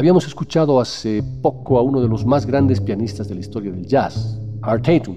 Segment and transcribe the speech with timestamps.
[0.00, 3.86] Habíamos escuchado hace poco a uno de los más grandes pianistas de la historia del
[3.86, 5.14] jazz, Art Tatum,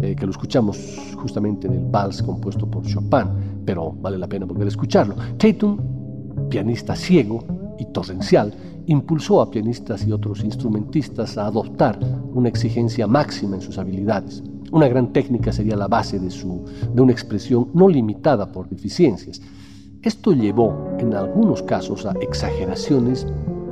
[0.00, 0.78] eh, que lo escuchamos
[1.16, 3.26] justamente en el vals compuesto por Chopin,
[3.64, 5.16] pero vale la pena volver a escucharlo.
[5.36, 5.80] Tatum,
[6.48, 7.44] pianista ciego
[7.80, 8.54] y torrencial,
[8.86, 11.98] impulsó a pianistas y otros instrumentistas a adoptar
[12.32, 14.40] una exigencia máxima en sus habilidades.
[14.70, 16.64] Una gran técnica sería la base de, su,
[16.94, 19.42] de una expresión no limitada por deficiencias.
[20.00, 23.26] Esto llevó, en algunos casos, a exageraciones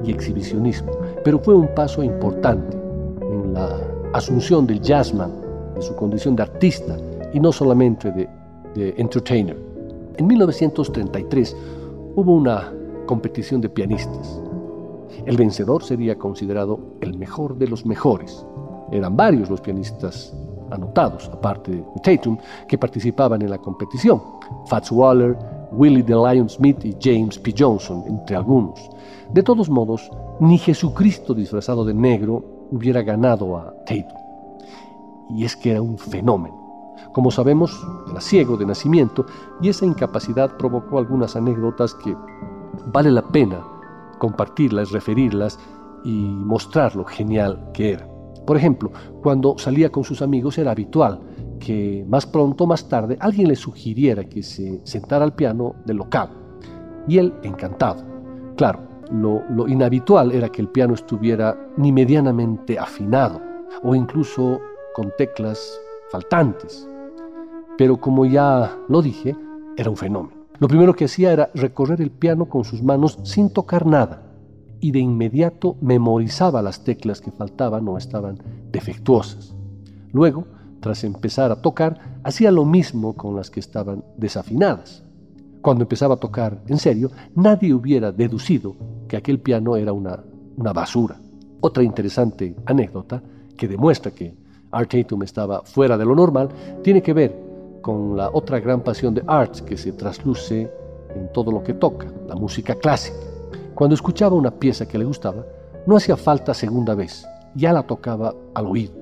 [0.04, 0.92] y exhibicionismo,
[1.24, 2.76] pero fue un paso importante
[3.22, 3.80] en la
[4.12, 5.32] asunción del jazzman,
[5.74, 6.96] de su condición de artista
[7.32, 8.28] y no solamente de,
[8.74, 9.56] de entertainer.
[10.16, 11.56] En 1933
[12.16, 12.72] hubo una
[13.06, 14.40] competición de pianistas.
[15.26, 18.46] El vencedor sería considerado el mejor de los mejores.
[18.92, 20.34] Eran varios los pianistas
[20.70, 22.36] anotados, aparte de Tatum,
[22.68, 24.20] que participaban en la competición.
[24.66, 25.36] Fats Waller,
[25.76, 27.54] Willie the Lion Smith y James P.
[27.56, 28.90] Johnson, entre algunos.
[29.32, 34.18] De todos modos, ni Jesucristo disfrazado de negro hubiera ganado a Tatum.
[35.30, 36.64] Y es que era un fenómeno.
[37.12, 39.26] Como sabemos, era ciego de nacimiento
[39.60, 42.16] y esa incapacidad provocó algunas anécdotas que
[42.86, 43.64] vale la pena
[44.18, 45.58] compartirlas, referirlas
[46.04, 48.08] y mostrar lo genial que era.
[48.46, 51.20] Por ejemplo, cuando salía con sus amigos era habitual
[52.08, 56.30] más pronto o más tarde alguien le sugiriera que se sentara al piano del local.
[57.06, 58.02] Y él encantado.
[58.56, 63.40] Claro, lo, lo, inhabitual era que el piano estuviera ni medianamente afinado
[63.82, 64.60] o incluso
[64.94, 65.78] con teclas
[66.10, 66.88] faltantes.
[67.76, 69.36] Pero como ya lo dije,
[69.76, 70.44] era un fenómeno.
[70.58, 74.22] Lo primero que hacía era recorrer el piano con sus manos sin tocar nada
[74.80, 78.38] y de inmediato memorizaba las teclas que faltaban o estaban
[78.70, 79.54] defectuosas.
[80.12, 80.44] Luego,
[80.84, 85.02] tras empezar a tocar, hacía lo mismo con las que estaban desafinadas.
[85.62, 88.76] Cuando empezaba a tocar en serio, nadie hubiera deducido
[89.08, 90.22] que aquel piano era una,
[90.58, 91.18] una basura.
[91.62, 93.22] Otra interesante anécdota
[93.56, 94.36] que demuestra que
[94.72, 96.50] Art Tatum estaba fuera de lo normal
[96.82, 97.34] tiene que ver
[97.80, 100.70] con la otra gran pasión de Art que se trasluce
[101.16, 103.16] en todo lo que toca, la música clásica.
[103.74, 105.46] Cuando escuchaba una pieza que le gustaba,
[105.86, 108.92] no hacía falta segunda vez, ya la tocaba al oído.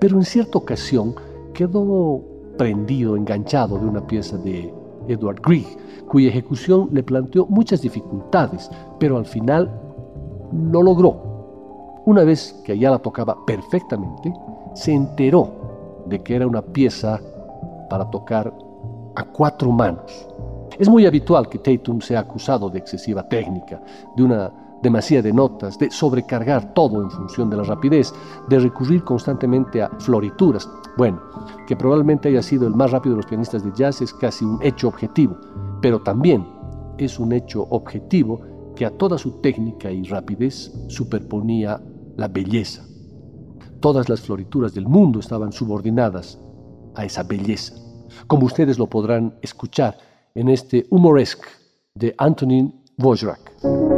[0.00, 1.14] Pero en cierta ocasión
[1.58, 2.22] quedó
[2.56, 4.72] prendido, enganchado de una pieza de
[5.08, 5.66] Edward Grieg,
[6.06, 8.70] cuya ejecución le planteó muchas dificultades,
[9.00, 9.68] pero al final
[10.52, 12.00] lo logró.
[12.06, 14.32] Una vez que ya la tocaba perfectamente,
[14.74, 17.20] se enteró de que era una pieza
[17.90, 18.54] para tocar
[19.16, 20.28] a cuatro manos.
[20.78, 23.82] Es muy habitual que Tatum sea acusado de excesiva técnica,
[24.16, 24.52] de una
[24.82, 28.12] demasía de notas, de sobrecargar todo en función de la rapidez,
[28.48, 30.68] de recurrir constantemente a florituras.
[30.96, 31.20] Bueno,
[31.66, 34.62] que probablemente haya sido el más rápido de los pianistas de jazz es casi un
[34.62, 35.36] hecho objetivo,
[35.80, 36.46] pero también
[36.98, 38.40] es un hecho objetivo
[38.74, 41.80] que a toda su técnica y rapidez superponía
[42.16, 42.84] la belleza.
[43.80, 46.38] Todas las florituras del mundo estaban subordinadas
[46.94, 47.74] a esa belleza,
[48.26, 49.96] como ustedes lo podrán escuchar
[50.34, 51.48] en este humoresque
[51.94, 53.97] de Antonin Wojrak.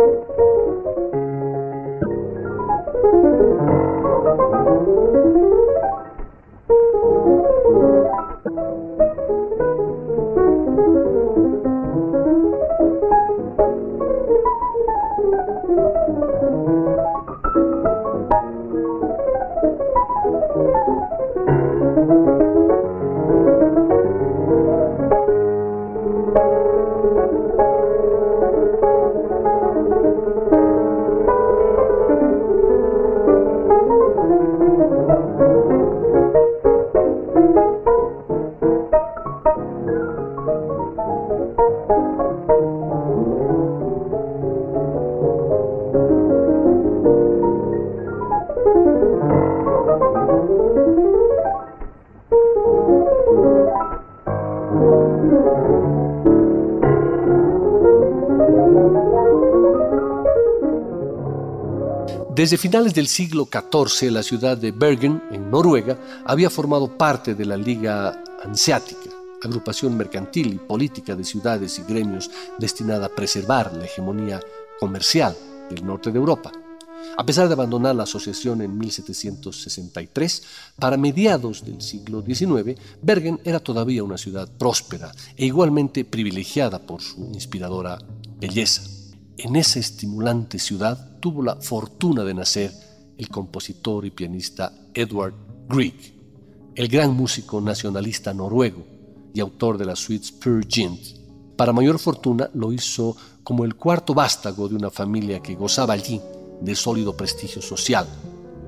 [0.00, 0.24] Thank
[5.34, 5.49] you.
[62.50, 67.44] Desde finales del siglo XIV, la ciudad de Bergen, en Noruega, había formado parte de
[67.44, 69.08] la Liga Hanseática,
[69.40, 74.40] agrupación mercantil y política de ciudades y gremios destinada a preservar la hegemonía
[74.80, 75.36] comercial
[75.70, 76.50] del norte de Europa.
[77.16, 80.42] A pesar de abandonar la asociación en 1763,
[80.76, 87.00] para mediados del siglo XIX, Bergen era todavía una ciudad próspera e igualmente privilegiada por
[87.00, 87.96] su inspiradora
[88.40, 88.99] belleza.
[89.42, 92.70] En esa estimulante ciudad tuvo la fortuna de nacer
[93.16, 95.32] el compositor y pianista Edward
[95.66, 95.94] Grieg,
[96.74, 98.84] el gran músico nacionalista noruego
[99.32, 101.56] y autor de las suites Peer Gynt.
[101.56, 106.20] Para mayor fortuna lo hizo como el cuarto vástago de una familia que gozaba allí
[106.60, 108.06] de sólido prestigio social.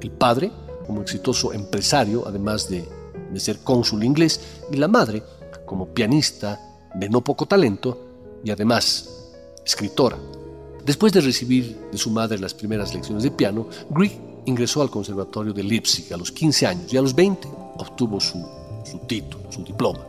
[0.01, 0.51] El padre,
[0.87, 2.89] como exitoso empresario, además de,
[3.31, 4.41] de ser cónsul inglés,
[4.73, 5.23] y la madre,
[5.67, 6.59] como pianista
[6.95, 9.11] de no poco talento y además
[9.67, 10.17] escritora.
[10.85, 15.53] Después de recibir de su madre las primeras lecciones de piano, Grieg ingresó al Conservatorio
[15.53, 17.49] de Leipzig a los 15 años y a los 20
[17.79, 18.45] obtuvo su,
[19.07, 20.01] título, su diploma.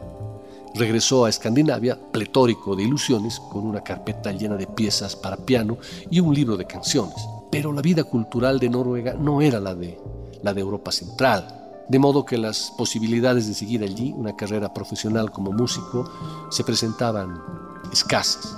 [0.73, 5.77] Regresó a Escandinavia pletórico de ilusiones con una carpeta llena de piezas para piano
[6.09, 7.17] y un libro de canciones.
[7.51, 9.99] Pero la vida cultural de Noruega no era la de,
[10.41, 15.29] la de Europa Central, de modo que las posibilidades de seguir allí una carrera profesional
[15.29, 16.09] como músico
[16.49, 17.39] se presentaban
[17.91, 18.55] escasas.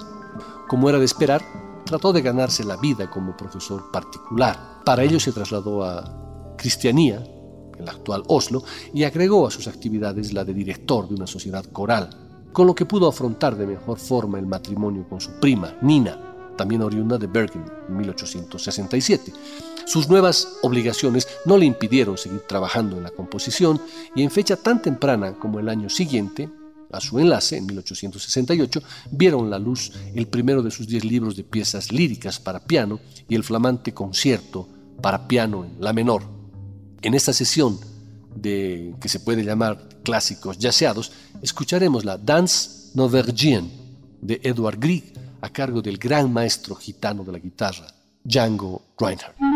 [0.70, 1.44] Como era de esperar,
[1.86, 4.82] trató de ganarse la vida como profesor particular.
[4.84, 7.24] Para ello se trasladó a Cristianía,
[7.78, 12.10] el actual Oslo, y agregó a sus actividades la de director de una sociedad coral,
[12.52, 16.82] con lo que pudo afrontar de mejor forma el matrimonio con su prima, Nina, también
[16.82, 19.34] oriunda de Bergen, en 1867.
[19.86, 23.80] Sus nuevas obligaciones no le impidieron seguir trabajando en la composición
[24.16, 26.50] y en fecha tan temprana como el año siguiente,
[26.96, 28.82] a su enlace, en 1868,
[29.12, 33.36] vieron la luz el primero de sus diez libros de piezas líricas para piano y
[33.36, 34.68] el flamante concierto
[35.02, 36.24] para piano en la menor.
[37.02, 37.80] En esta sesión
[38.36, 41.12] de que se puede llamar clásicos yaceados,
[41.42, 43.70] escucharemos la Dance Norvégien
[44.22, 47.88] de Edward Grieg a cargo del gran maestro gitano de la guitarra,
[48.24, 49.55] Django Reinhardt.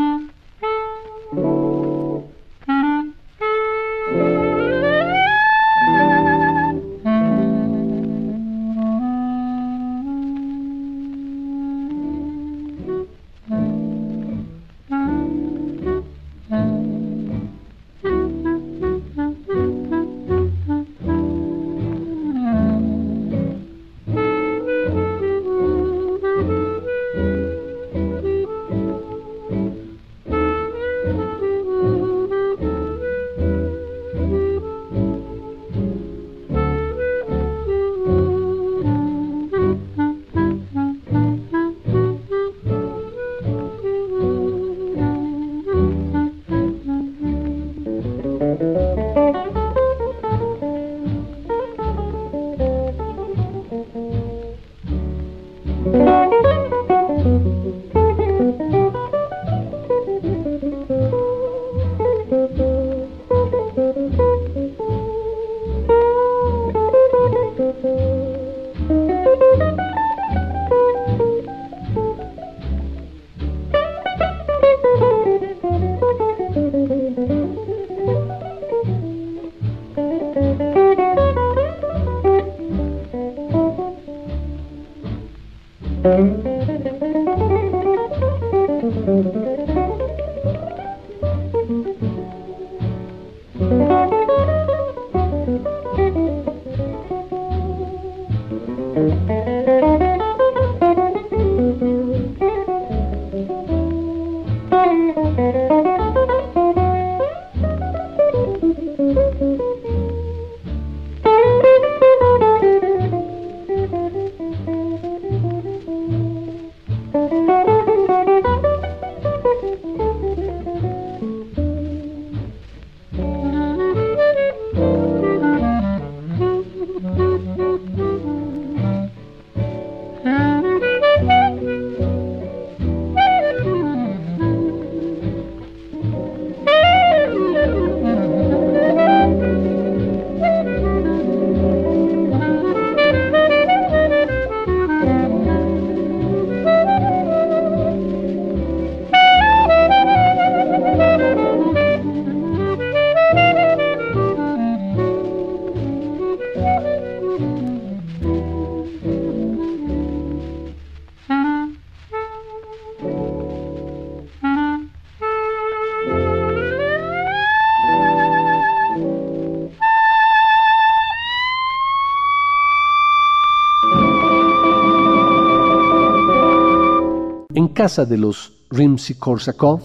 [177.79, 179.79] Casa de los Rimsky-Korsakov,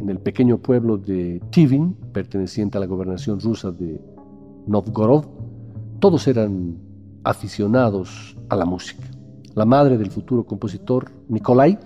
[0.00, 4.00] en el pequeño pueblo de Tivin, perteneciente a la gobernación rusa de
[4.68, 5.24] Novgorod,
[5.98, 6.76] todos eran
[7.24, 9.02] aficionados a la música.
[9.56, 11.80] La madre del futuro compositor, Nikolai,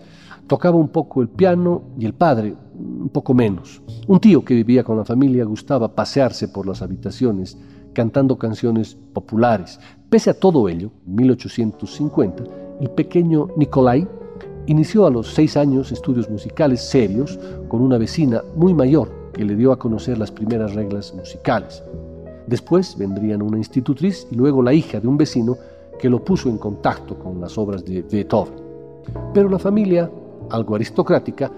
[0.46, 3.80] tocaba un poco el piano y el padre un poco menos.
[4.08, 7.56] Un tío que vivía con la familia gustaba pasearse por las habitaciones
[7.94, 9.80] cantando canciones populares.
[10.10, 12.44] Pese a todo ello, en 1850,
[12.78, 14.06] el pequeño Nikolai
[14.68, 19.54] Inició a los seis años estudios musicales serios con una vecina muy mayor que le
[19.54, 21.85] dio a conocer las primeras reglas musicales.
[22.49, 25.56] Después vendrían una institutriz y luego la hija de un vecino
[26.00, 28.54] que lo puso en contacto con las obras de Beethoven.
[29.32, 30.11] Pero la familia,
[30.50, 31.49] algo aristocrática,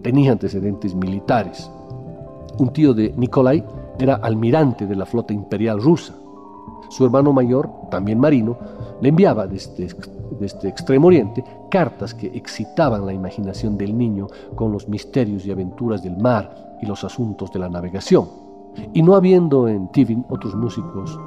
[0.00, 1.68] tenía antecedentes militares.
[2.58, 3.64] Un tío de Nikolai
[3.98, 6.14] era almirante de la flota imperial rusa.
[6.90, 8.56] Su hermano mayor, también marino,
[9.00, 9.88] le enviaba desde,
[10.38, 11.42] desde Extremo Oriente
[11.74, 16.86] cartas que excitaban la imaginación del niño con los misterios y aventuras del mar y
[16.86, 18.28] los asuntos de la navegación.
[18.92, 21.18] Y no habiendo en Tivin otros músicos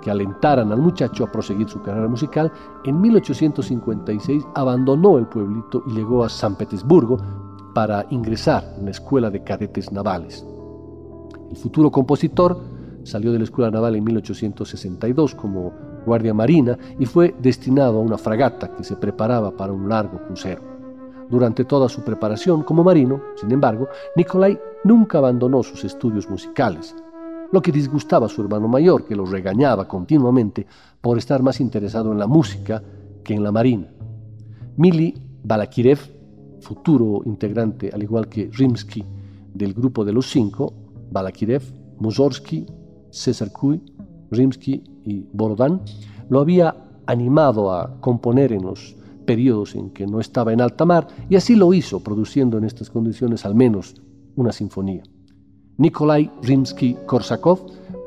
[0.00, 2.50] que alentaran al muchacho a proseguir su carrera musical,
[2.86, 7.18] en 1856 abandonó el pueblito y llegó a San Petersburgo
[7.74, 10.46] para ingresar en la Escuela de Cadetes Navales.
[11.50, 12.58] El futuro compositor
[13.04, 18.18] salió de la Escuela Naval en 1862 como guardia marina y fue destinado a una
[18.18, 20.62] fragata que se preparaba para un largo crucero.
[21.28, 26.94] Durante toda su preparación como marino, sin embargo, Nikolai nunca abandonó sus estudios musicales,
[27.52, 30.66] lo que disgustaba a su hermano mayor, que lo regañaba continuamente
[31.00, 32.82] por estar más interesado en la música
[33.24, 33.88] que en la marina.
[34.76, 35.98] Mili Balakirev,
[36.60, 39.04] futuro integrante, al igual que Rimsky,
[39.52, 40.72] del grupo de los cinco,
[41.10, 41.62] Balakirev,
[41.98, 42.66] Mussorgsky,
[43.10, 43.82] César Kuy,
[44.30, 45.80] Rimsky y Borodán,
[46.28, 46.74] lo había
[47.06, 51.54] animado a componer en los periodos en que no estaba en alta mar y así
[51.54, 53.94] lo hizo, produciendo en estas condiciones al menos
[54.36, 55.02] una sinfonía.
[55.78, 57.58] Nikolai Rimsky-Korsakov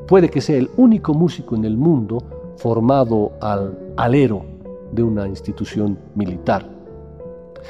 [0.07, 2.23] puede que sea el único músico en el mundo
[2.57, 4.45] formado al alero
[4.91, 6.69] de una institución militar.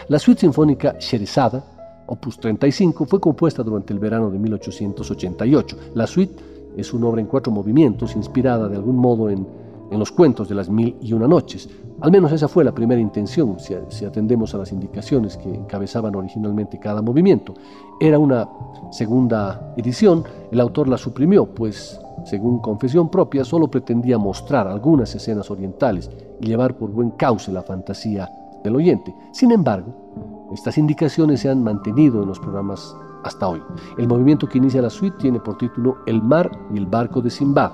[0.10, 1.64] La suite sinfónica Sherezada,
[2.08, 5.78] opus 35, fue compuesta durante el verano de 1888.
[5.96, 6.36] La suite
[6.78, 10.70] es una obra en cuatro movimientos, inspirada de algún modo en, los cuentos de las
[10.70, 11.70] mil y una noches.
[12.02, 16.80] Al menos esa fue la primera intención, si, atendemos a las indicaciones que encabezaban originalmente
[16.80, 17.54] cada movimiento.
[18.02, 18.50] Era una
[18.92, 25.50] segunda edición, el autor la suprimió, pues, según confesión propia, solo pretendía mostrar algunas escenas
[25.50, 26.10] orientales
[26.42, 28.30] y llevar por buen cauce la fantasía
[28.66, 29.16] del oyente.
[29.32, 33.62] Sin embargo, estas indicaciones se han mantenido en los programas hasta hoy.
[33.98, 37.32] El movimiento que inicia la suite tiene por título El mar y el barco de
[37.32, 37.74] Simbad.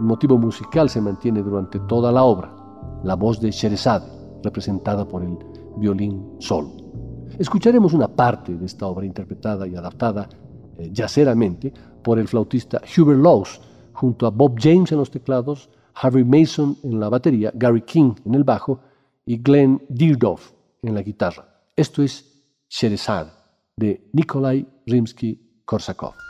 [0.00, 2.52] Un motivo musical se mantiene durante toda la obra,
[3.04, 4.06] la voz de Sherazade,
[4.42, 5.38] representada por el
[5.76, 6.70] violín solo.
[7.38, 10.28] Escucharemos una parte de esta obra interpretada y adaptada
[10.78, 13.60] eh, yaceramente por el flautista Hubert Laws,
[13.92, 18.34] junto a Bob James en los teclados, Harvey Mason en la batería, Gary King en
[18.34, 18.80] el bajo
[19.24, 20.50] y Glenn Dierdorf
[20.82, 21.48] en la guitarra.
[21.76, 23.35] Esto es Sherazade
[23.80, 26.25] de Nikolai Rimsky-Korsakov.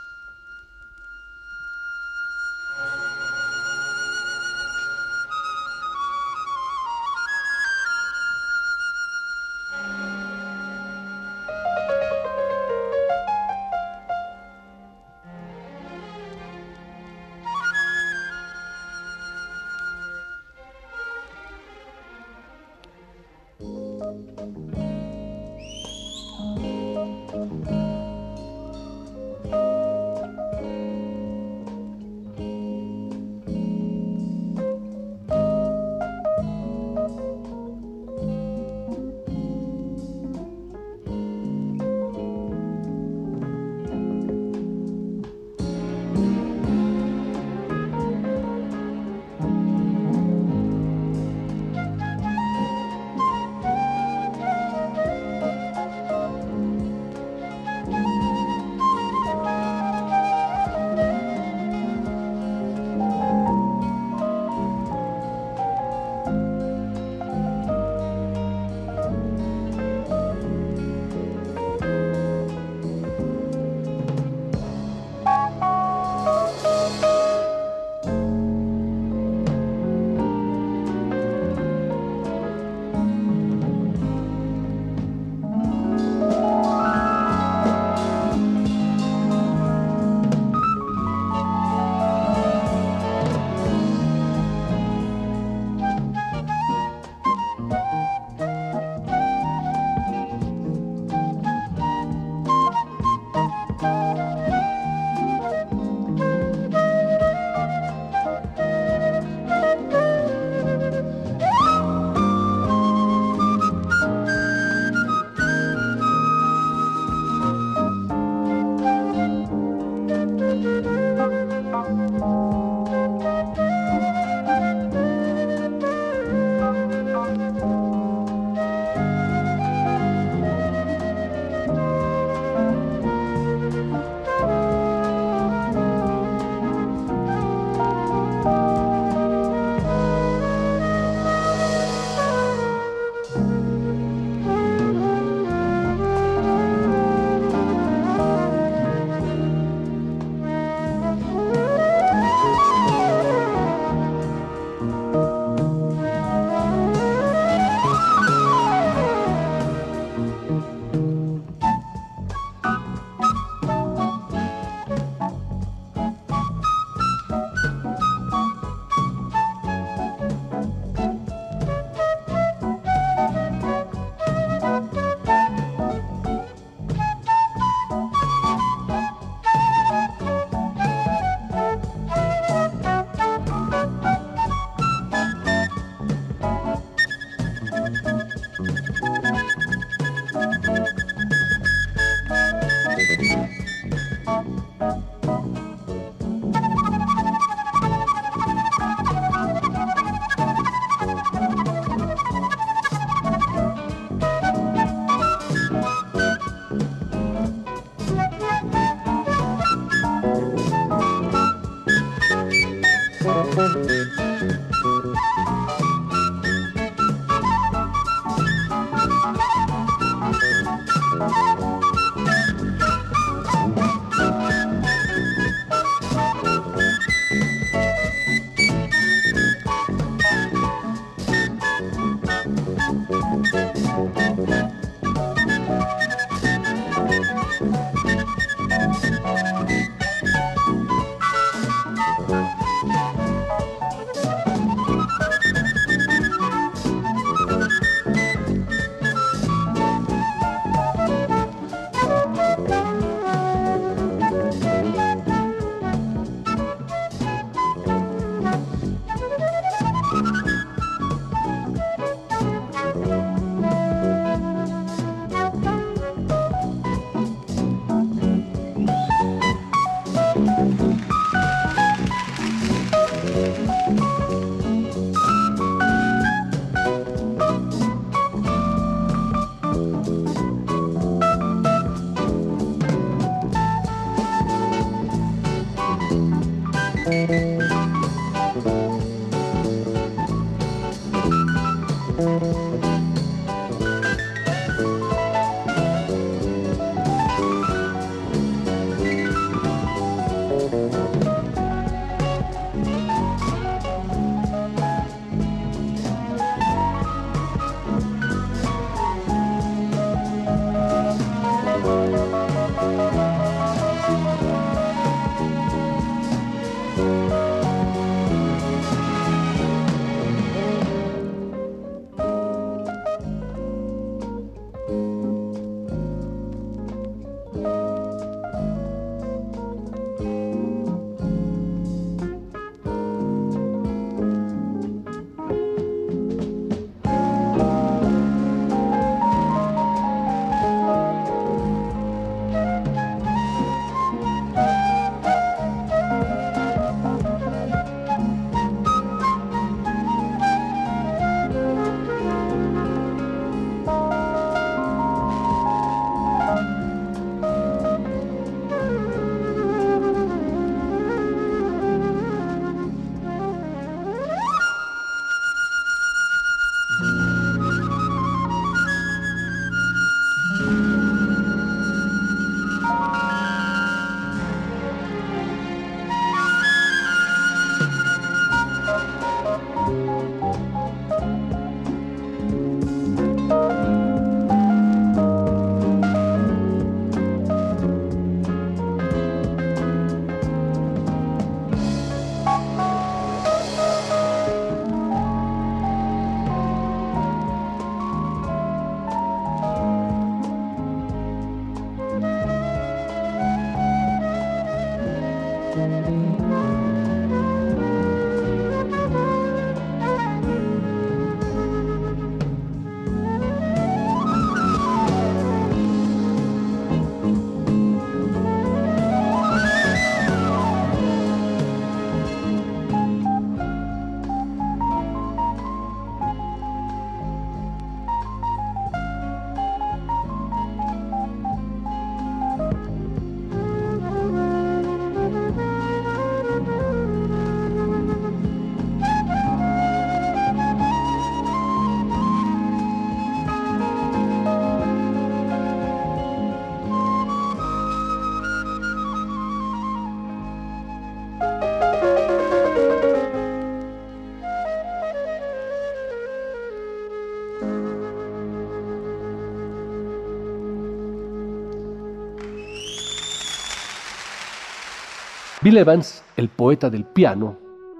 [465.77, 467.55] Evans, el poeta del piano,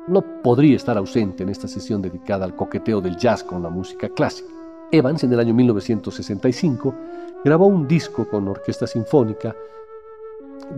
[0.08, 4.10] no podría estar ausente en esta sesión dedicada al coqueteo del jazz con la música
[4.10, 4.50] clásica.
[4.92, 6.96] Evans, en el año 1965,
[7.46, 9.56] grabó un disco con orquesta sinfónica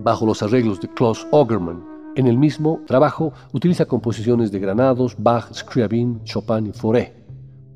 [0.03, 1.85] bajo los arreglos de Klaus Ogerman.
[2.15, 7.13] En el mismo trabajo utiliza composiciones de Granados, Bach, Scriabin, Chopin y Fauré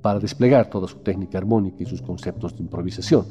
[0.02, 3.26] para desplegar toda su técnica armónica y sus conceptos de improvisación.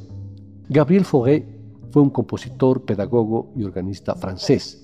[0.71, 1.47] Gabriel Fauré
[1.91, 4.83] fue un compositor, pedagogo y organista francés.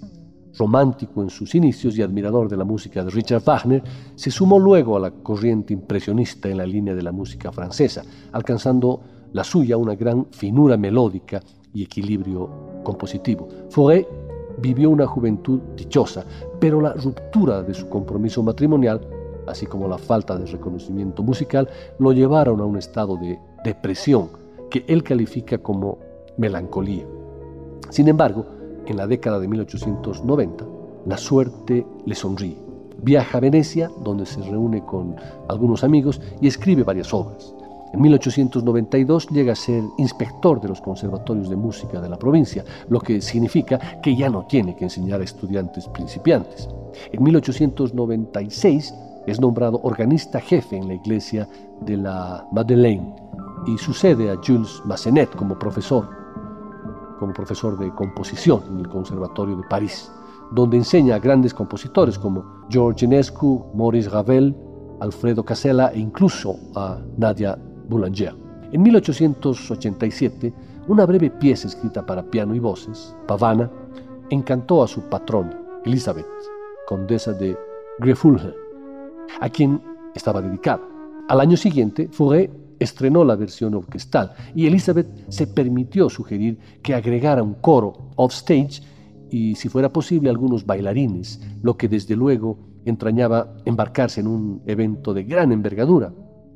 [0.59, 3.83] Romántico en sus inicios y admirador de la música de Richard Wagner,
[4.17, 9.01] se sumó luego a la corriente impresionista en la línea de la música francesa, alcanzando
[9.33, 11.41] la suya una gran finura melódica
[11.73, 12.51] y equilibrio
[12.83, 13.49] compositivo.
[13.71, 14.07] Fauré
[14.61, 16.25] vivió una juventud dichosa,
[16.59, 19.01] pero la ruptura de su compromiso matrimonial,
[19.47, 21.69] así como la falta de reconocimiento musical,
[21.99, 24.31] lo llevaron a un estado de depresión
[24.71, 25.99] que él califica como
[26.37, 27.07] melancolía.
[27.91, 28.58] Sin embargo,
[28.93, 30.65] en la década de 1890,
[31.07, 32.57] la suerte le sonríe.
[33.03, 35.15] Viaja a Venecia, donde se reúne con
[35.49, 37.55] algunos amigos y escribe varias obras.
[37.93, 43.01] En 1892 llega a ser inspector de los conservatorios de música de la provincia, lo
[43.01, 46.69] que significa que ya no tiene que enseñar a estudiantes principiantes.
[47.13, 48.95] En 1896
[49.27, 51.49] es nombrado organista jefe en la iglesia
[51.81, 53.15] de la Madeleine
[53.67, 56.18] y sucede a Jules Massenet como profesor,
[57.19, 60.11] como profesor de composición en el Conservatorio de París,
[60.53, 64.57] donde enseña a grandes compositores como George Enescu, Maurice Ravel,
[65.01, 68.35] Alfredo Casella e incluso a Nadia Boulanger.
[68.73, 70.53] En 1887,
[70.89, 73.71] una breve pieza escrita para piano y voces, Pavana,
[74.31, 76.27] encantó a su patrona, Elizabeth,
[76.87, 77.57] condesa de
[77.99, 78.55] Grefulhe,
[79.41, 79.81] a quien
[80.15, 80.83] estaba dedicada.
[81.29, 87.43] Al año siguiente, Fauré estrenó la versión orquestal y Elizabeth se permitió sugerir que agregara
[87.43, 88.83] un coro off-stage
[89.31, 95.13] y, si fuera posible, algunos bailarines, lo que desde luego entrañaba embarcarse en un evento
[95.13, 96.13] de gran envergadura.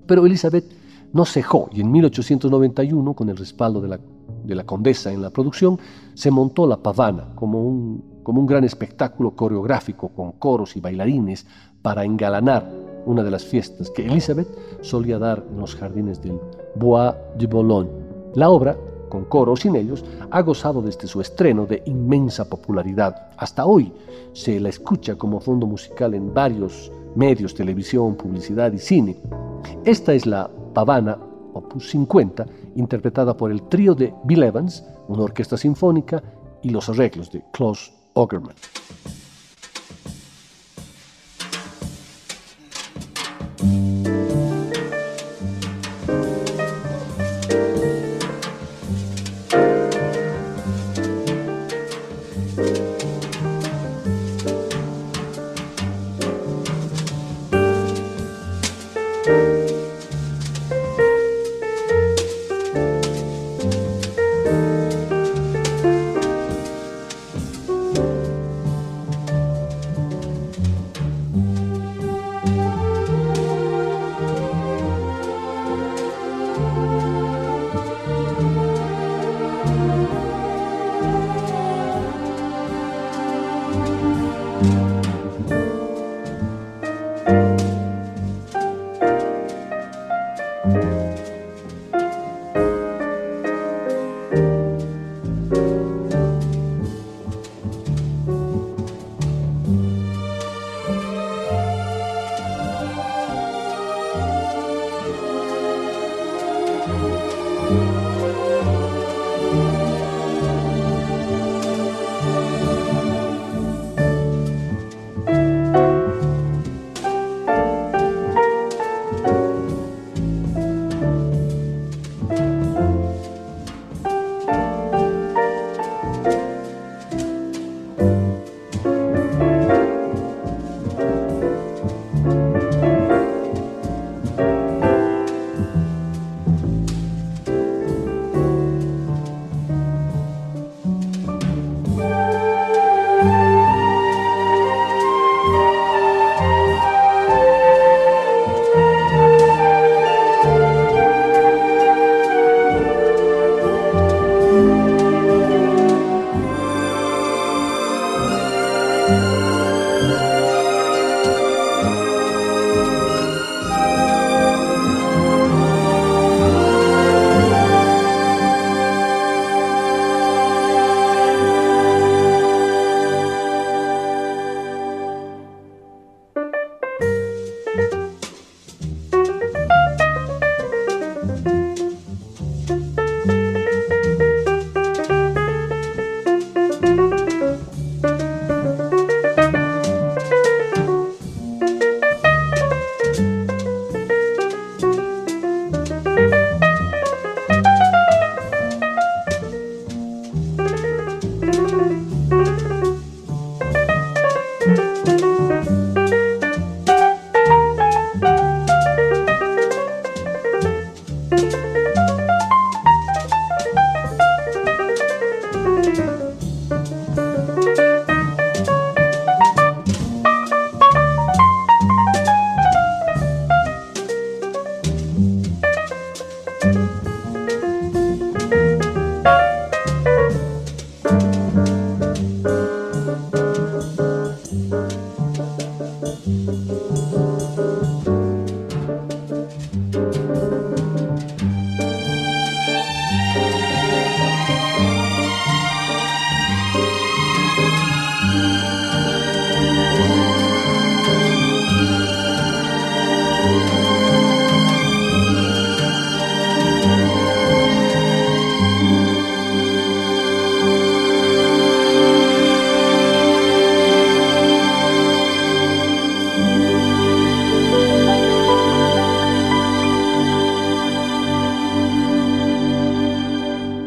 [0.06, 0.64] Pero Elizabeth
[1.12, 4.00] no cejó y en 1891, con el respaldo de la,
[4.44, 5.78] de la condesa en la producción,
[6.14, 11.46] se montó la pavana como un, como un gran espectáculo coreográfico con coros y bailarines
[11.82, 14.48] para engalanar una de las fiestas que Elizabeth
[14.80, 16.38] solía dar en los jardines del
[16.74, 17.90] Bois de Boulogne.
[18.34, 18.76] La obra,
[19.08, 23.30] con coro o sin ellos, ha gozado desde su estreno de inmensa popularidad.
[23.36, 23.92] Hasta hoy
[24.32, 29.16] se la escucha como fondo musical en varios medios, televisión, publicidad y cine.
[29.84, 31.18] Esta es la Pavana,
[31.52, 36.22] opus 50, interpretada por el trío de Bill Evans, una orquesta sinfónica,
[36.62, 38.54] y los arreglos de Klaus Ogerman.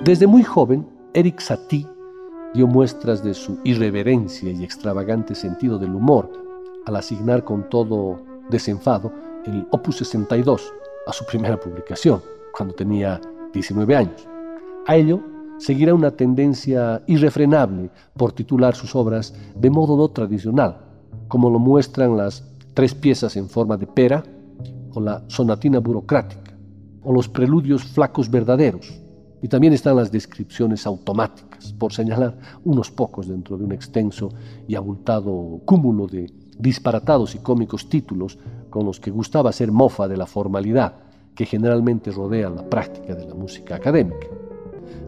[0.06, 1.88] Desde muy joven, Eric Satie
[2.54, 6.32] dio muestras de su irreverencia y extravagante sentido del humor
[6.86, 8.20] al asignar con todo
[8.52, 9.12] desenfado
[9.48, 10.72] el Opus 62
[11.08, 12.22] a su primera publicación,
[12.56, 13.20] cuando tenía
[13.52, 14.28] 19 años.
[14.86, 15.22] A ello
[15.58, 20.82] seguirá una tendencia irrefrenable por titular sus obras de modo no tradicional,
[21.28, 24.24] como lo muestran las tres piezas en forma de pera,
[24.94, 26.56] o la sonatina burocrática,
[27.02, 29.02] o los preludios flacos verdaderos,
[29.46, 34.32] y también están las descripciones automáticas, por señalar unos pocos dentro de un extenso
[34.68, 38.40] y abultado cúmulo de disparatados y cómicos títulos
[38.72, 40.96] con los que gustaba hacer mofa de la formalidad
[41.36, 44.26] que generalmente rodea la práctica de la música académica.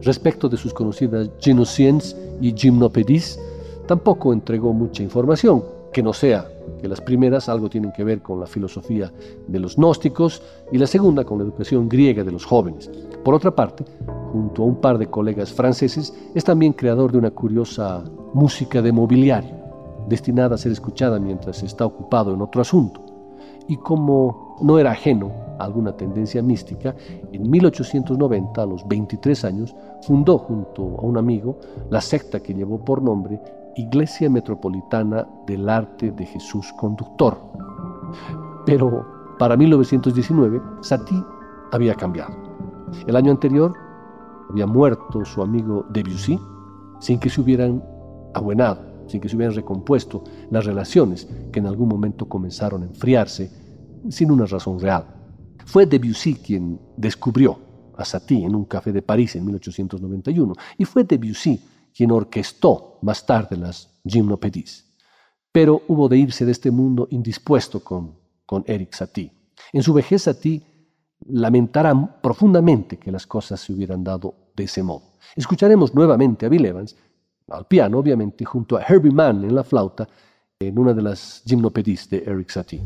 [0.02, 3.40] Respecto de sus conocidas Genociens y Gymnopédies,
[3.88, 6.46] tampoco entregó mucha información, que no sea
[6.80, 9.12] que las primeras algo tienen que ver con la filosofía
[9.48, 12.88] de los gnósticos y la segunda con la educación griega de los jóvenes.
[13.24, 13.84] Por otra parte,
[14.32, 18.92] junto a un par de colegas franceses, es también creador de una curiosa música de
[18.92, 19.54] mobiliario,
[20.08, 23.00] destinada a ser escuchada mientras está ocupado en otro asunto.
[23.66, 26.94] Y como no era ajeno a alguna tendencia mística,
[27.32, 31.58] en 1890, a los 23 años, fundó junto a un amigo
[31.90, 33.40] la secta que llevó por nombre
[33.76, 37.38] Iglesia Metropolitana del Arte de Jesús Conductor.
[38.66, 39.06] Pero
[39.38, 41.22] para 1919, Satie
[41.70, 42.34] había cambiado.
[43.06, 43.74] El año anterior
[44.50, 46.38] había muerto su amigo Debussy
[47.00, 47.82] sin que se hubieran
[48.34, 53.50] abuenado, sin que se hubieran recompuesto las relaciones que en algún momento comenzaron a enfriarse
[54.10, 55.06] sin una razón real.
[55.64, 57.58] Fue Debussy quien descubrió
[57.96, 61.60] a Satie en un café de París en 1891 y fue Debussy
[61.94, 64.86] quien orquestó más tarde las Gymnopédies.
[65.50, 68.14] Pero hubo de irse de este mundo indispuesto con,
[68.46, 69.32] con Eric Satie.
[69.72, 70.62] En su vejez Satie
[71.26, 75.02] lamentará profundamente que las cosas se hubieran dado de ese modo.
[75.36, 76.96] Escucharemos nuevamente a Bill Evans,
[77.48, 80.08] al piano obviamente, junto a Herbie Mann en la flauta,
[80.58, 82.82] en una de las Gymnopédies de Eric Satie.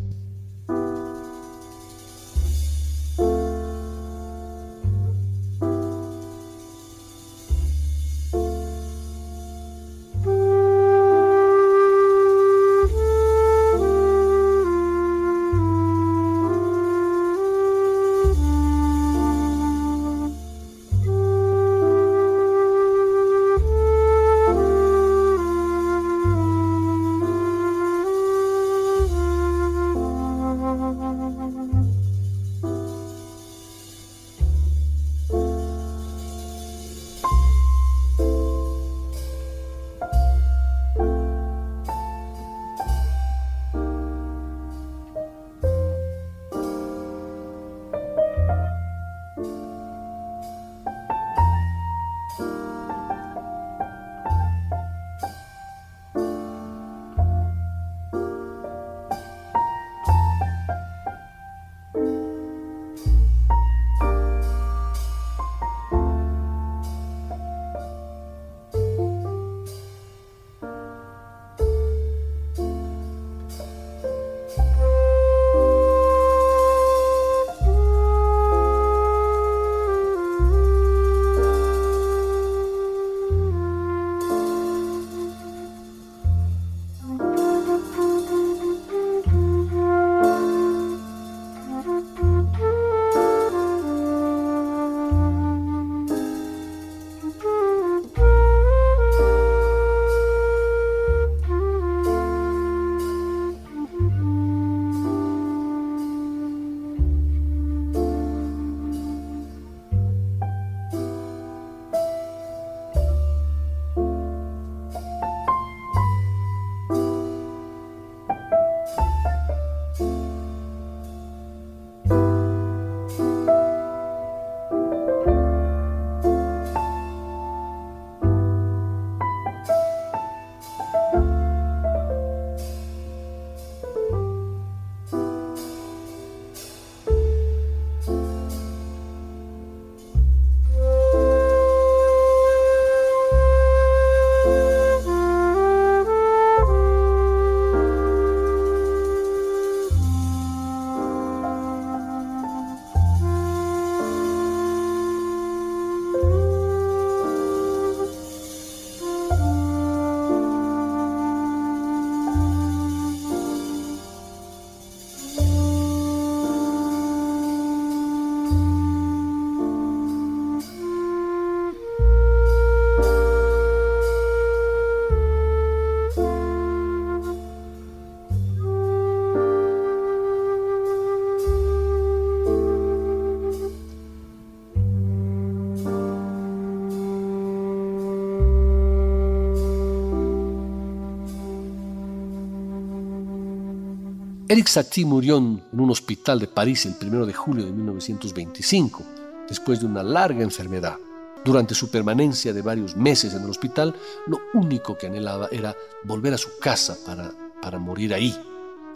[194.53, 199.03] Eric Satie murió en un hospital de París el 1 de julio de 1925,
[199.49, 200.99] después de una larga enfermedad.
[201.43, 203.97] Durante su permanencia de varios meses en el hospital,
[204.27, 205.75] lo único que anhelaba era
[206.05, 207.33] volver a su casa para,
[207.63, 208.37] para morir ahí,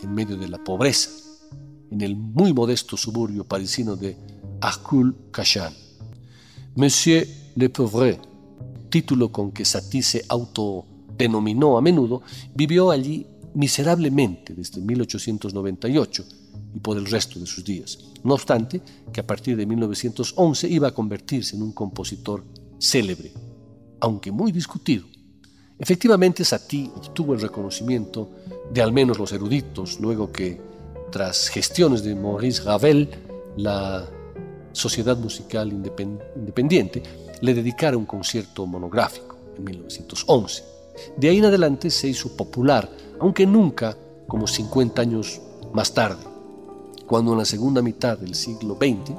[0.02, 1.08] en medio de la pobreza,
[1.90, 4.14] en el muy modesto suburbio parisino de
[4.60, 5.72] Arcul-Cachan.
[6.74, 8.20] Monsieur Le Pauvre,
[8.90, 12.20] título con que Satie se autodenominó a menudo,
[12.54, 13.26] vivió allí
[13.56, 16.24] miserablemente desde 1898
[16.74, 17.98] y por el resto de sus días.
[18.22, 22.44] No obstante, que a partir de 1911 iba a convertirse en un compositor
[22.78, 23.32] célebre,
[24.00, 25.06] aunque muy discutido.
[25.78, 28.30] Efectivamente, Satie obtuvo el reconocimiento
[28.72, 30.60] de al menos los eruditos, luego que,
[31.10, 33.08] tras gestiones de Maurice Ravel,
[33.56, 34.06] la
[34.72, 37.02] Sociedad Musical Independiente
[37.40, 40.75] le dedicara un concierto monográfico en 1911.
[41.16, 42.90] De ahí en adelante se hizo popular,
[43.20, 45.40] aunque nunca como 50 años
[45.72, 46.36] más tarde
[47.06, 49.14] cuando en la segunda mitad del siglo XX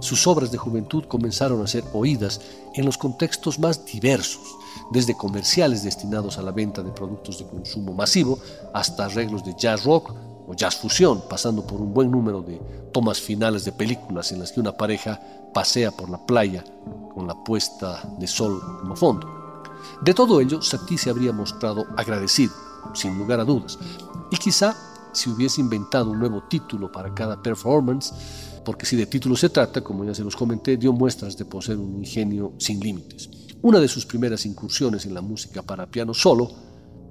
[0.00, 2.40] sus obras de juventud comenzaron a ser oídas
[2.74, 4.42] en los contextos más diversos,
[4.90, 8.38] desde comerciales destinados a la venta de productos de consumo masivo
[8.74, 10.12] hasta arreglos de jazz rock
[10.48, 12.60] o jazz fusión, pasando por un buen número de
[12.90, 15.20] tomas finales de películas en las que una pareja
[15.54, 16.64] pasea por la playa
[17.14, 19.41] con la puesta de sol como fondo.
[20.02, 22.52] De todo ello, Satie se habría mostrado agradecido,
[22.94, 23.78] sin lugar a dudas,
[24.30, 24.76] y quizá
[25.12, 28.12] si hubiese inventado un nuevo título para cada performance,
[28.64, 31.78] porque si de título se trata, como ya se los comenté, dio muestras de poseer
[31.78, 33.28] un ingenio sin límites.
[33.62, 36.50] Una de sus primeras incursiones en la música para piano solo,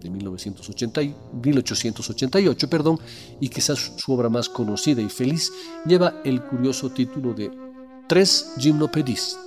[0.01, 1.01] de 1980,
[1.43, 2.99] 1888, perdón,
[3.39, 5.51] y quizás su obra más conocida y feliz,
[5.85, 7.51] lleva el curioso título de
[8.07, 9.37] Tres Gymnopédies.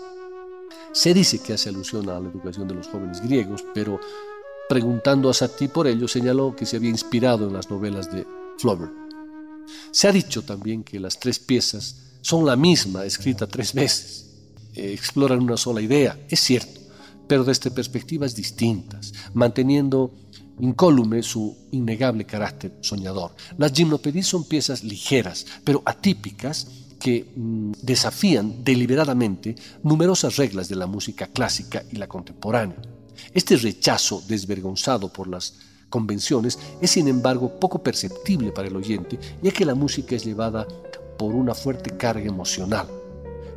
[0.95, 3.99] Se dice que hace alusión a la educación de los jóvenes griegos, pero
[4.69, 8.25] preguntando a Satie por ello, señaló que se había inspirado en las novelas de
[8.59, 8.93] Flaubert.
[9.91, 14.31] Se ha dicho también que las tres piezas son la misma, escrita tres veces.
[14.75, 16.81] Eh, exploran una sola idea, es cierto,
[17.27, 20.13] pero desde perspectivas distintas, manteniendo
[20.61, 23.35] incólume su innegable carácter soñador.
[23.59, 26.69] Las gimnopedías son piezas ligeras, pero atípicas,
[27.05, 32.81] que mm, desafían deliberadamente numerosas reglas de la música clásica y la contemporánea.
[33.35, 35.53] Este rechazo desvergonzado por las
[35.91, 40.67] convenciones es sin embargo poco perceptible para el oyente, ya que la música es llevada
[41.19, 42.89] por una fuerte carga emocional.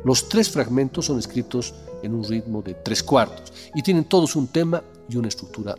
[0.04, 4.48] Los tres fragmentos son escritos en un ritmo de tres cuartos y tienen todos un
[4.48, 5.74] tema y una estructura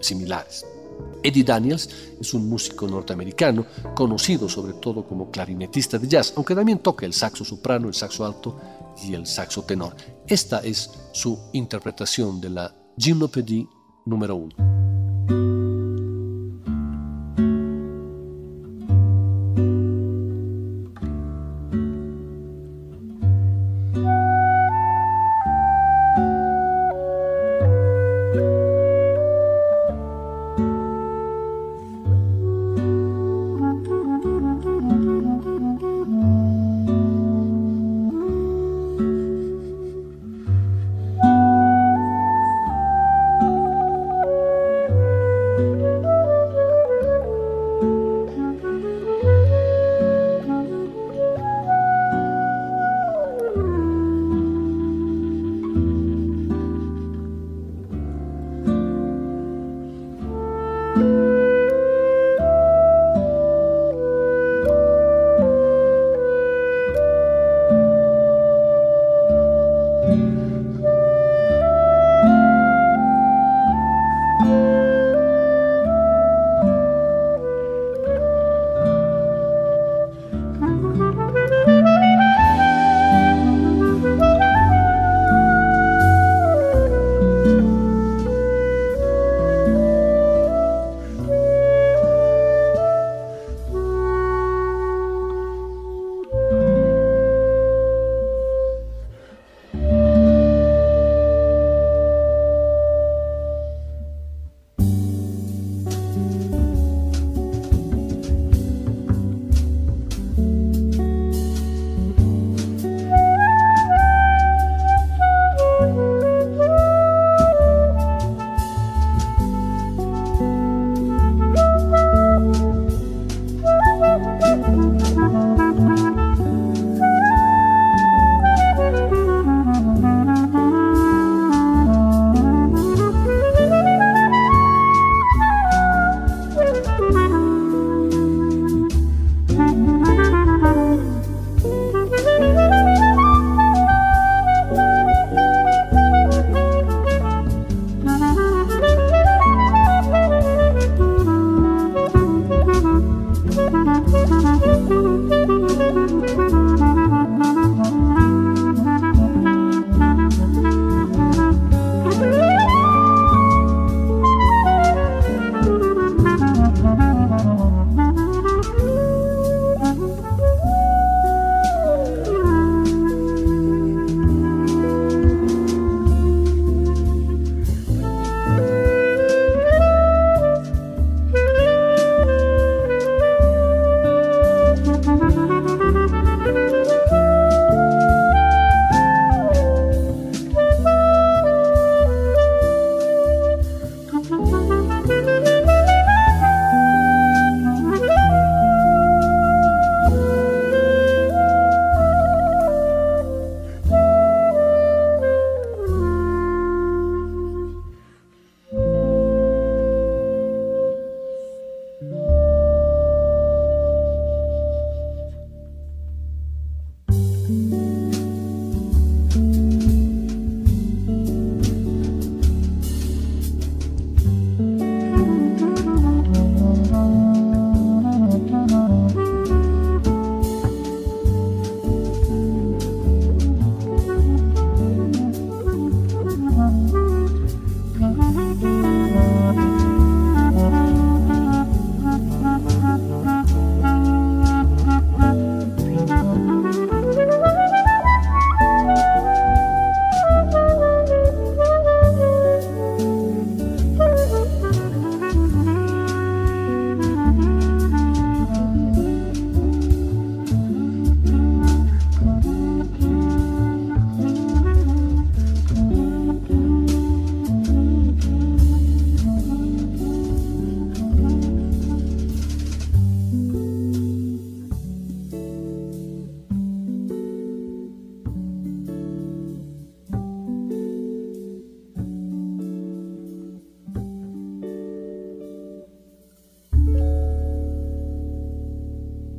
[0.00, 0.64] similares.
[1.22, 1.88] Eddie Daniels
[2.20, 7.12] es un músico norteamericano conocido sobre todo como clarinetista de jazz, aunque también toca el
[7.12, 8.58] saxo soprano, el saxo alto
[9.02, 9.94] y el saxo tenor.
[10.26, 13.68] Esta es su interpretación de la Gymnopédie
[14.04, 14.91] número 1.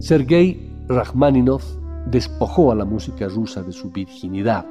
[0.03, 1.61] Sergei Rachmaninov
[2.11, 4.65] despojó a la música rusa de su virginidad,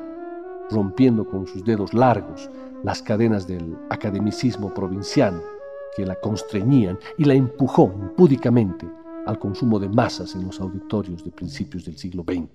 [0.71, 2.51] rompiendo con sus dedos largos
[2.85, 5.41] las cadenas del academicismo provinciano
[5.97, 8.87] que la constreñían y la empujó impúdicamente
[9.25, 12.51] al consumo de masas en los auditorios de principios del siglo XX.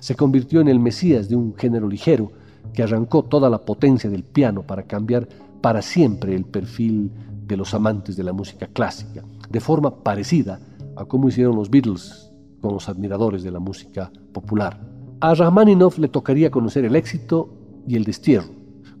[0.00, 2.32] Se convirtió en el mesías de un género ligero
[2.74, 5.26] que arrancó toda la potencia del piano para cambiar
[5.62, 7.10] para siempre el perfil
[7.46, 10.60] de los amantes de la música clásica, de forma parecida
[10.96, 12.30] a como hicieron los Beatles
[12.60, 14.80] con los admiradores de la música popular.
[15.20, 17.48] A Rachmaninoff le tocaría conocer el éxito
[17.86, 18.48] y el destierro,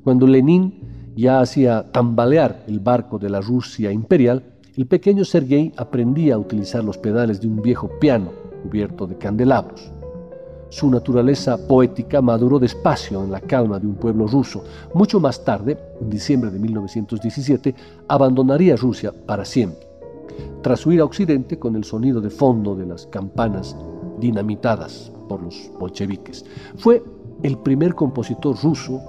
[0.02, 4.42] cuando Lenin ya hacía tambalear el barco de la Rusia imperial,
[4.76, 8.32] el pequeño Sergei aprendía a utilizar los pedales de un viejo piano
[8.62, 9.90] cubierto de candelabros.
[10.68, 14.64] Su naturaleza poética maduró despacio en la calma de un pueblo ruso.
[14.92, 17.74] Mucho más tarde, en diciembre de 1917,
[18.08, 19.93] abandonaría Rusia para siempre
[20.62, 23.76] tras huir a Occidente con el sonido de fondo de las campanas
[24.18, 26.44] dinamitadas por los bolcheviques.
[26.76, 27.02] Fue
[27.42, 29.00] el primer compositor ruso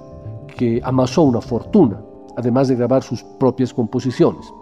[0.56, 2.00] que amasó una fortuna,
[2.36, 4.52] además de grabar sus propias composiciones.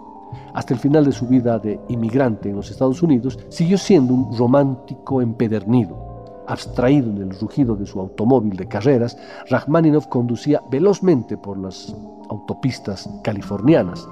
[0.53, 4.37] Hasta el final de su vida de inmigrante en los Estados Unidos, siguió siendo un
[4.37, 6.43] romántico empedernido.
[6.47, 9.17] Abstraído en el rugido de su automóvil de carreras,
[9.49, 11.95] Rachmaninoff conducía velozmente por las
[12.29, 14.07] autopistas californianas,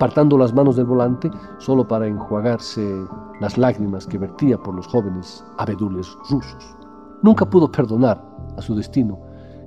[0.00, 3.04] apartando las manos del volante solo para enjuagarse
[3.38, 6.74] las lágrimas que vertía por los jóvenes abedules rusos.
[7.22, 8.18] Nunca pudo perdonar
[8.56, 9.20] a su destino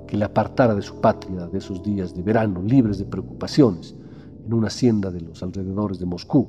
[0.08, 3.94] que le apartara de su patria de esos días de verano libres de preocupaciones
[4.44, 6.48] en una hacienda de los alrededores de Moscú,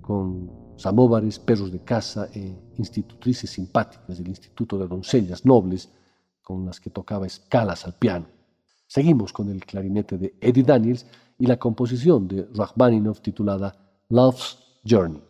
[0.00, 5.90] con samóvares, perros de caza e institutrices simpáticas del Instituto de Doncellas Nobles
[6.40, 8.26] con las que tocaba escalas al piano.
[8.86, 11.04] Seguimos con el clarinete de Eddie Daniels
[11.38, 13.76] y la composición de Rachmaninoff titulada
[14.08, 15.22] Love's Journey.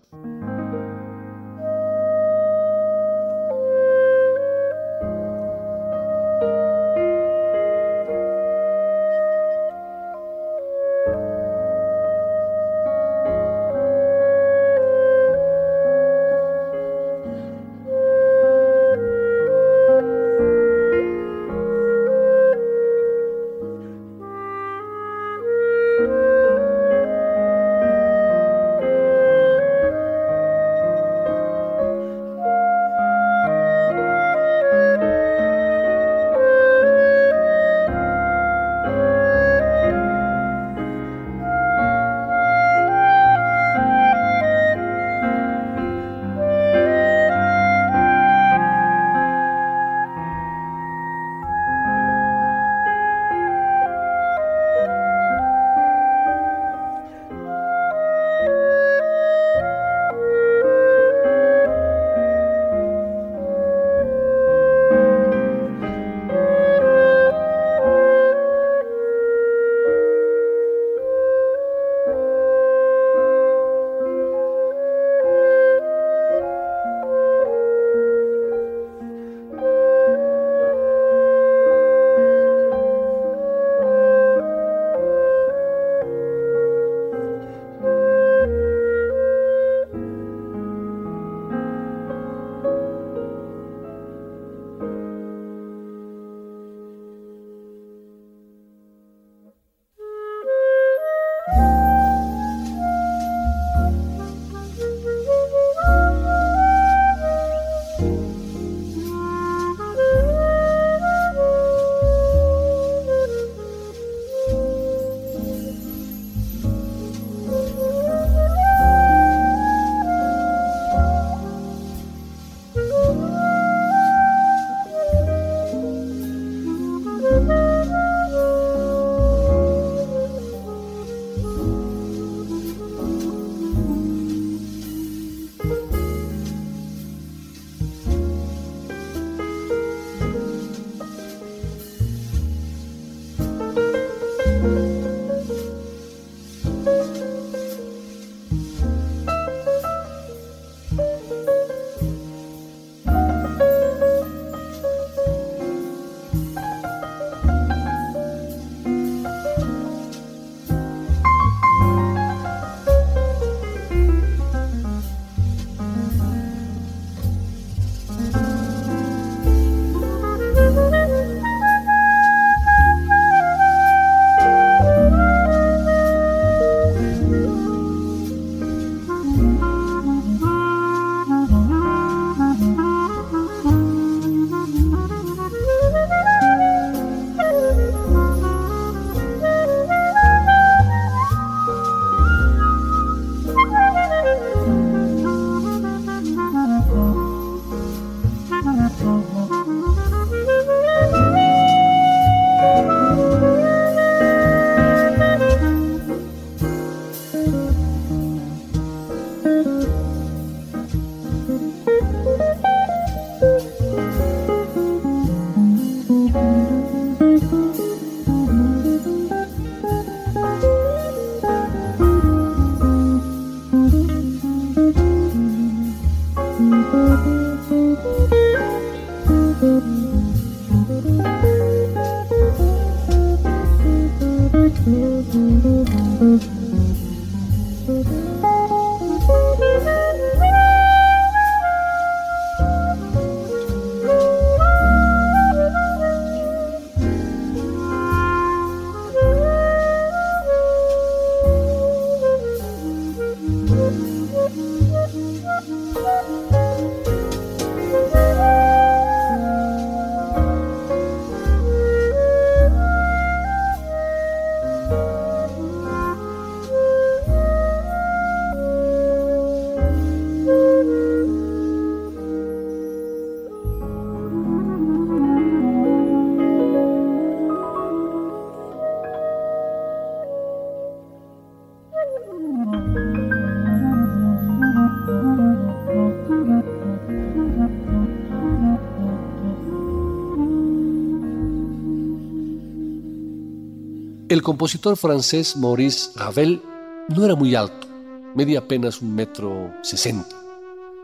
[294.38, 296.62] El compositor francés Maurice Ravel
[297.08, 297.88] no era muy alto,
[298.36, 300.36] medía apenas un metro sesenta.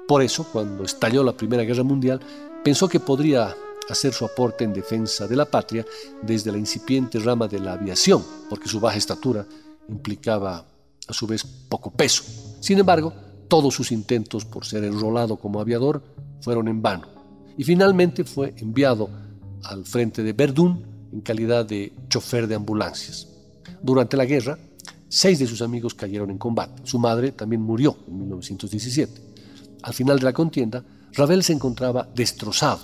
[0.06, 2.20] Por eso, cuando estalló la Primera Guerra Mundial,
[2.62, 3.52] pensó que podría
[3.90, 5.84] hacer su aporte en defensa de la patria
[6.22, 9.44] desde la incipiente rama de la aviación, porque su baja estatura
[9.88, 10.64] implicaba
[11.08, 12.22] a su vez poco peso.
[12.60, 13.12] Sin embargo,
[13.48, 16.04] todos sus intentos por ser enrolado como aviador
[16.40, 17.08] fueron en vano,
[17.58, 19.10] y finalmente fue enviado
[19.64, 23.28] al frente de Verdún en calidad de chofer de ambulancias.
[23.80, 24.58] Durante la guerra,
[25.08, 26.82] seis de sus amigos cayeron en combate.
[26.84, 29.12] Su madre también murió en 1917.
[29.82, 32.80] Al final de la contienda, Ravel se encontraba destrozado.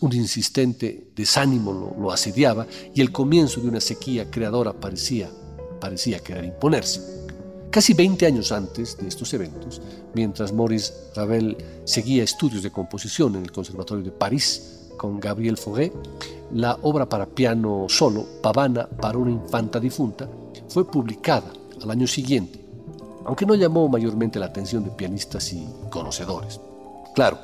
[0.00, 5.30] Un insistente desánimo lo, lo, asediaba y el comienzo de una sequía creadora parecía,
[5.80, 7.00] parecía querer imponerse.
[7.70, 9.80] Casi 20 años antes de estos eventos,
[10.14, 15.92] mientras Maurice Ravel seguía estudios de composición en el Conservatorio de París con Gabriel Fauré,
[16.52, 20.28] la obra para piano solo, Pavana para una infanta difunta,
[20.68, 22.64] fue publicada al año siguiente,
[23.24, 26.60] aunque no llamó mayormente la atención de pianistas y conocedores.
[27.14, 27.38] Claro,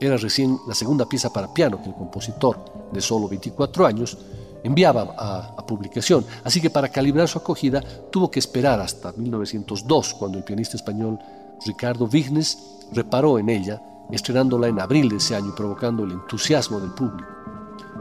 [0.00, 2.58] era recién la segunda pieza para piano que el compositor,
[2.92, 4.18] de solo 24 años,
[4.62, 10.38] enviaba a, publicación, así que para calibrar su acogida tuvo que esperar hasta 1902, cuando
[10.38, 11.18] el pianista español
[11.64, 12.58] Ricardo Vignes
[12.92, 13.80] reparó en ella,
[14.10, 17.28] estrenándola en abril de ese año y provocando el entusiasmo del público.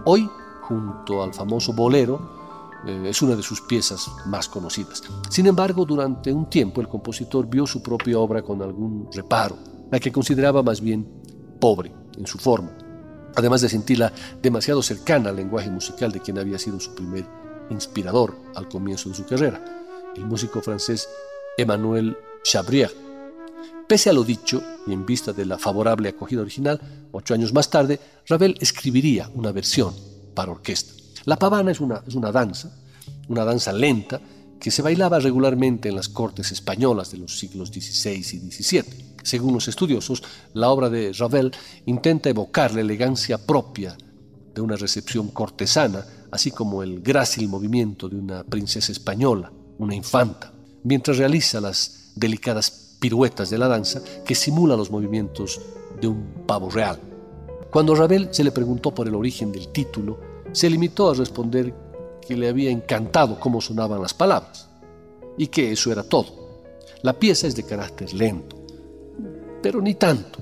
[0.06, 0.30] Hoy
[0.68, 2.44] junto al famoso bolero,
[2.86, 5.04] eh, es una de sus piezas más conocidas.
[5.30, 9.58] Sin embargo, durante un tiempo el compositor vio su propia obra con algún reparo,
[9.92, 11.08] la que consideraba más bien
[11.60, 12.72] pobre en su forma,
[13.36, 14.12] además de sentirla
[14.42, 17.26] demasiado cercana al lenguaje musical de quien había sido su primer
[17.70, 19.64] inspirador al comienzo de su carrera,
[20.16, 21.08] el músico francés
[21.58, 22.92] Emmanuel Chabrier.
[23.88, 27.70] Pese a lo dicho, y en vista de la favorable acogida original, ocho años más
[27.70, 29.94] tarde, Ravel escribiría una versión
[30.34, 30.94] para orquesta.
[31.26, 32.72] La pavana es una, es una danza,
[33.28, 34.20] una danza lenta,
[34.60, 38.84] que se bailaba regularmente en las cortes españolas de los siglos XVI y XVII.
[39.22, 40.24] Según los estudiosos,
[40.54, 41.52] la obra de Ravel
[41.86, 43.98] intenta evocar la elegancia propia
[44.56, 50.54] de una recepción cortesana, así como el grácil movimiento de una princesa española, una infanta,
[50.84, 55.60] mientras realiza las delicadas piruetas de la danza que simula los movimientos
[56.00, 57.13] de un pavo real.
[57.74, 60.20] Cuando Ravel se le preguntó por el origen del título,
[60.52, 61.74] se limitó a responder
[62.22, 64.70] que le había encantado cómo sonaban las palabras
[65.40, 66.28] y que eso era todo.
[67.02, 68.56] La pieza es de carácter lento,
[69.64, 70.38] pero ni tanto,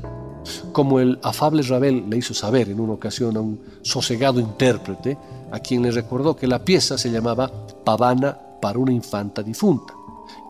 [0.73, 5.17] como el afable Ravel le hizo saber en una ocasión a un sosegado intérprete,
[5.51, 7.49] a quien le recordó que la pieza se llamaba
[7.86, 9.93] Pavana para una infanta difunta,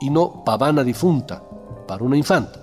[0.02, 1.44] y no Pavana difunta
[1.88, 2.60] para una infanta.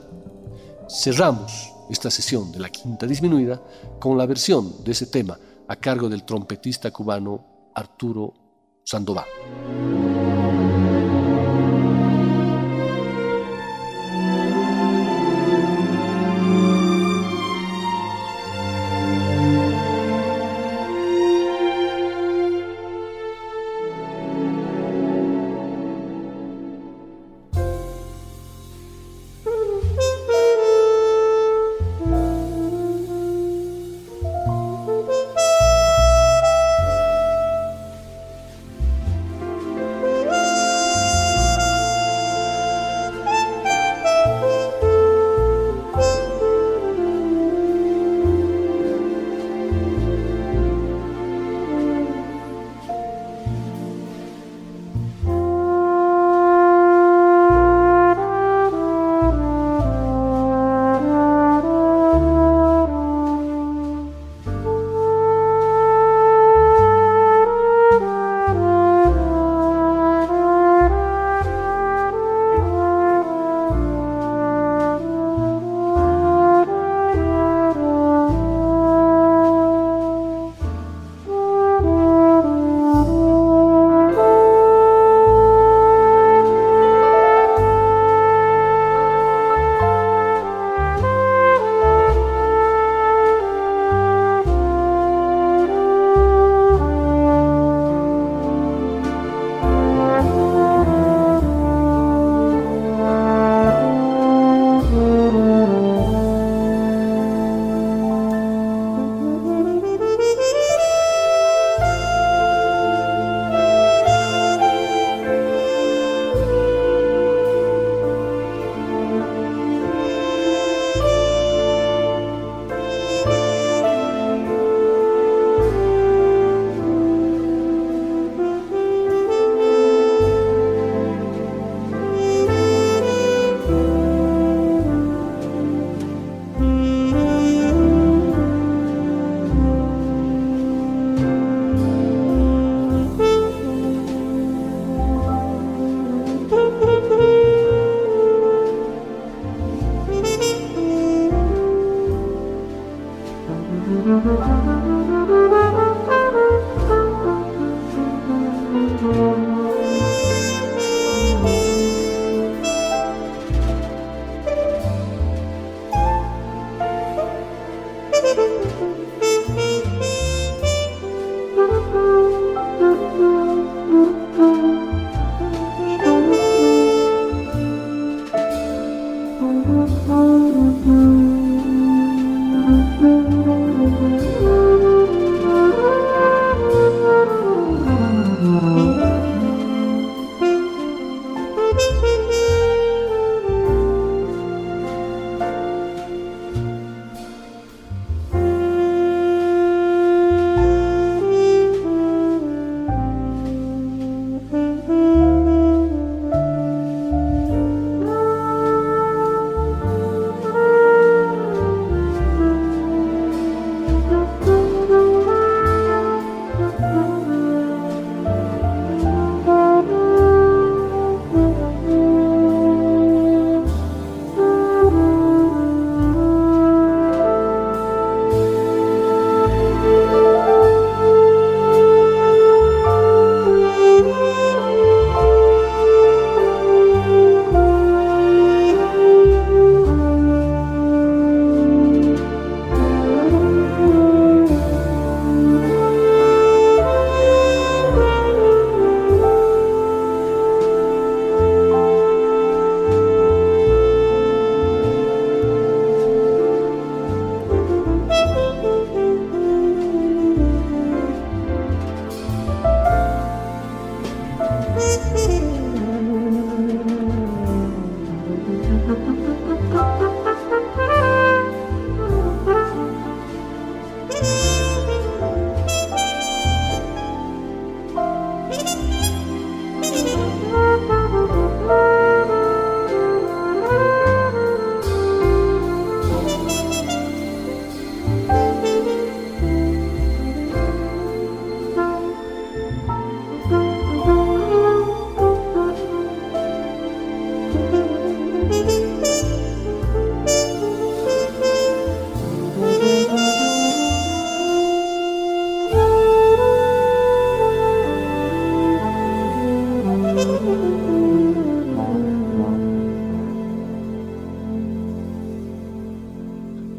[0.88, 3.60] Cerramos esta sesión de la quinta disminuida
[3.98, 8.34] con la versión de ese tema a cargo del trompetista cubano Arturo
[8.84, 9.26] Sandoval.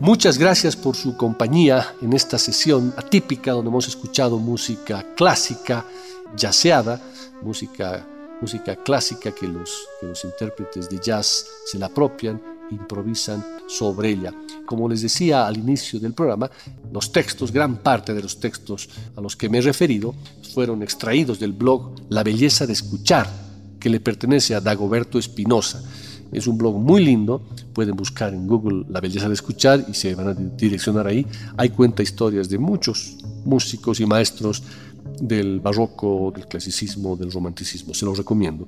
[0.09, 5.85] Muchas gracias por su compañía en esta sesión atípica donde hemos escuchado música clásica,
[6.35, 6.99] yaceada,
[7.43, 8.07] música,
[8.41, 9.69] música clásica que los,
[10.01, 12.41] que los intérpretes de jazz se la apropian,
[12.71, 14.33] improvisan sobre ella.
[14.65, 16.49] Como les decía al inicio del programa,
[16.91, 20.15] los textos, gran parte de los textos a los que me he referido,
[20.55, 23.29] fueron extraídos del blog La Belleza de Escuchar,
[23.79, 25.83] que le pertenece a Dagoberto Espinosa.
[26.31, 27.41] Es un blog muy lindo,
[27.73, 31.25] pueden buscar en Google La Belleza de Escuchar y se van a direccionar ahí.
[31.57, 34.63] Hay cuenta historias de muchos músicos y maestros
[35.21, 38.67] del barroco, del clasicismo, del romanticismo, se los recomiendo.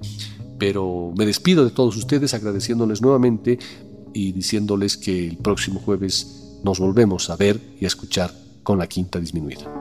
[0.58, 3.58] Pero me despido de todos ustedes agradeciéndoles nuevamente
[4.14, 8.34] y diciéndoles que el próximo jueves nos volvemos a ver y a escuchar
[8.64, 9.81] con la quinta disminuida.